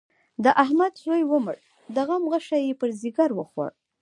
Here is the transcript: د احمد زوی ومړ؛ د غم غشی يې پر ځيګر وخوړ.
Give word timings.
د 0.43 0.45
احمد 0.63 0.93
زوی 1.03 1.23
ومړ؛ 1.27 1.57
د 1.95 1.97
غم 2.07 2.23
غشی 2.31 2.61
يې 2.67 2.73
پر 2.81 2.89
ځيګر 3.01 3.29
وخوړ. 3.35 3.71